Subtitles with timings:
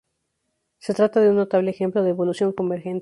[0.79, 2.99] Se trata de un notable ejemplo de evolución convergente.